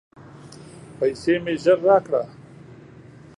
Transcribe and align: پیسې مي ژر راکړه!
پیسې 0.97 1.33
مي 1.43 1.53
ژر 1.63 1.79
راکړه! 1.87 2.21